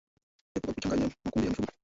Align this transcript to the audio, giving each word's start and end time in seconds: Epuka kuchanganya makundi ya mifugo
Epuka 0.57 0.73
kuchanganya 0.75 1.07
makundi 1.25 1.45
ya 1.47 1.49
mifugo 1.51 1.71